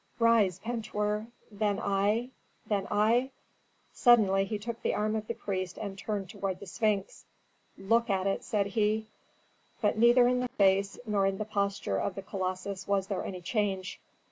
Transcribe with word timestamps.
"Rise, 0.17 0.57
Pentuer! 0.57 1.27
Then 1.51 1.77
I 1.79 2.31
then 2.65 2.87
I" 2.89 3.29
Suddenly 4.03 4.45
he 4.45 4.57
took 4.57 4.81
the 4.81 4.95
arm 4.95 5.15
of 5.15 5.27
the 5.27 5.35
priest 5.35 5.77
and 5.77 5.95
turned 5.95 6.27
toward 6.27 6.59
the 6.59 6.65
Sphinx. 6.65 7.25
"Look 7.77 8.09
at 8.09 8.25
it," 8.25 8.43
said 8.43 8.65
he. 8.65 9.05
But 9.79 9.99
neither 9.99 10.27
in 10.27 10.39
the 10.39 10.47
face 10.47 10.97
nor 11.05 11.27
in 11.27 11.37
the 11.37 11.45
posture 11.45 11.99
of 11.99 12.15
the 12.15 12.23
colossus 12.23 12.87
was 12.87 13.05
there 13.09 13.23
any 13.23 13.41
change. 13.41 13.99